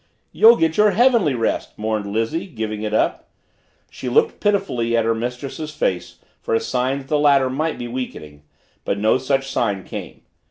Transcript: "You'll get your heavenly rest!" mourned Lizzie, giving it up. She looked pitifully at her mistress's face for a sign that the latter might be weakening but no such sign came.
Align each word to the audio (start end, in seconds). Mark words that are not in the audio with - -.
"You'll 0.31 0.55
get 0.55 0.77
your 0.77 0.89
heavenly 0.97 1.35
rest!" 1.35 1.77
mourned 1.77 2.07
Lizzie, 2.11 2.47
giving 2.47 2.81
it 2.81 2.91
up. 2.91 3.29
She 3.91 4.09
looked 4.09 4.39
pitifully 4.39 4.97
at 4.97 5.05
her 5.05 5.13
mistress's 5.13 5.75
face 5.75 6.17
for 6.41 6.55
a 6.55 6.59
sign 6.59 6.97
that 6.97 7.07
the 7.07 7.19
latter 7.19 7.51
might 7.51 7.77
be 7.77 7.87
weakening 7.87 8.41
but 8.83 8.97
no 8.97 9.19
such 9.19 9.51
sign 9.51 9.83
came. 9.83 10.23